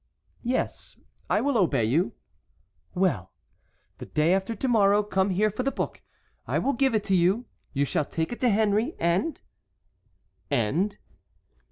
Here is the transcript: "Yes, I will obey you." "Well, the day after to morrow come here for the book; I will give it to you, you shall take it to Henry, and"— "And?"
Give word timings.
"Yes, 0.41 0.99
I 1.29 1.41
will 1.41 1.59
obey 1.59 1.85
you." 1.85 2.13
"Well, 2.95 3.31
the 3.99 4.07
day 4.07 4.33
after 4.33 4.55
to 4.55 4.67
morrow 4.67 5.03
come 5.03 5.29
here 5.29 5.51
for 5.51 5.61
the 5.61 5.71
book; 5.71 6.01
I 6.47 6.57
will 6.57 6.73
give 6.73 6.95
it 6.95 7.03
to 7.03 7.15
you, 7.15 7.45
you 7.71 7.85
shall 7.85 8.05
take 8.05 8.31
it 8.31 8.39
to 8.39 8.49
Henry, 8.49 8.95
and"— 8.97 9.39
"And?" 10.49 10.97